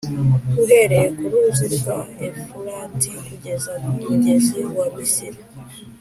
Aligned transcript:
uhereye 0.63 1.07
ku 1.17 1.25
ruzi 1.31 1.65
rwa 1.75 1.97
Efurati 2.27 3.11
kugeza 3.27 3.71
ku 3.83 3.91
mugezi 4.07 4.59
wa 4.77 4.85
Misiri. 4.95 5.41